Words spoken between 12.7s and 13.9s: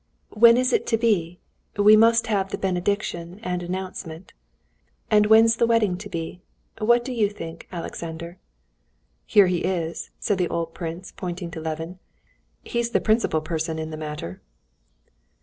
the principal person